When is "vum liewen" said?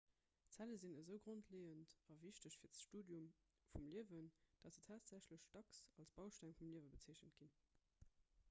3.73-4.29